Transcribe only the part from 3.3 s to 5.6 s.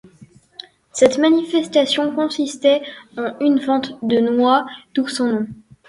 une vente de noix, d’où son nom.